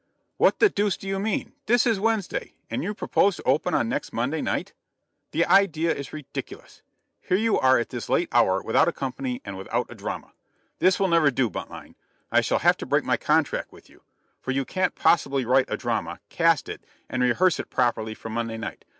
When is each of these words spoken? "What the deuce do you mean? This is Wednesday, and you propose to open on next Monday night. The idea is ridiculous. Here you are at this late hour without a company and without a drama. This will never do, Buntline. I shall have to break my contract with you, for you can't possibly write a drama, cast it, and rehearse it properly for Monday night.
"What 0.37 0.57
the 0.57 0.67
deuce 0.67 0.97
do 0.97 1.07
you 1.07 1.19
mean? 1.19 1.53
This 1.67 1.85
is 1.85 1.99
Wednesday, 1.99 2.55
and 2.71 2.83
you 2.83 2.95
propose 2.95 3.35
to 3.35 3.43
open 3.43 3.75
on 3.75 3.87
next 3.87 4.11
Monday 4.13 4.41
night. 4.41 4.73
The 5.29 5.45
idea 5.45 5.93
is 5.93 6.11
ridiculous. 6.11 6.81
Here 7.21 7.37
you 7.37 7.59
are 7.59 7.77
at 7.77 7.89
this 7.89 8.09
late 8.09 8.27
hour 8.31 8.63
without 8.63 8.87
a 8.87 8.91
company 8.91 9.43
and 9.45 9.59
without 9.59 9.85
a 9.91 9.93
drama. 9.93 10.33
This 10.79 10.99
will 10.99 11.07
never 11.07 11.29
do, 11.29 11.51
Buntline. 11.51 11.93
I 12.31 12.41
shall 12.41 12.57
have 12.57 12.77
to 12.77 12.87
break 12.87 13.03
my 13.03 13.15
contract 13.15 13.71
with 13.71 13.91
you, 13.91 14.01
for 14.41 14.49
you 14.49 14.65
can't 14.65 14.95
possibly 14.95 15.45
write 15.45 15.69
a 15.69 15.77
drama, 15.77 16.19
cast 16.29 16.67
it, 16.67 16.83
and 17.07 17.21
rehearse 17.21 17.59
it 17.59 17.69
properly 17.69 18.15
for 18.15 18.29
Monday 18.29 18.57
night. 18.57 18.85